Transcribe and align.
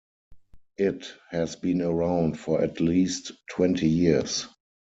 It 0.79 1.13
has 1.29 1.55
been 1.57 1.83
around 1.83 2.39
for 2.39 2.59
at 2.63 2.79
least 2.79 3.33
twenty 3.51 3.87
years. 3.87 4.47